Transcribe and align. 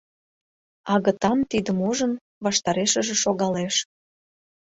Агытан, 0.93 1.39
тидым 1.51 1.77
ужын, 1.89 2.13
ваштарешыже 2.43 3.15
шогалеш. 3.23 3.75